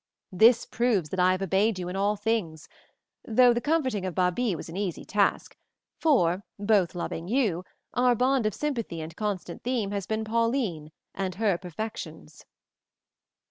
This 0.31 0.65
proves 0.65 1.09
that 1.09 1.19
I 1.19 1.33
have 1.33 1.43
obeyed 1.43 1.77
you 1.77 1.87
in 1.87 1.95
all 1.95 2.15
things, 2.15 2.67
though 3.23 3.53
the 3.53 3.61
comforting 3.61 4.03
of 4.03 4.15
Babie 4.15 4.55
was 4.55 4.67
an 4.67 4.75
easy 4.75 5.05
task, 5.05 5.55
for, 5.99 6.41
both 6.57 6.95
loving 6.95 7.27
you, 7.27 7.65
our 7.93 8.15
bond 8.15 8.47
of 8.47 8.55
sympathy 8.55 8.99
and 8.99 9.15
constant 9.15 9.61
theme 9.61 9.91
has 9.91 10.07
been 10.07 10.23
Pauline 10.23 10.91
and 11.13 11.35
her 11.35 11.55
perfections." 11.55 12.45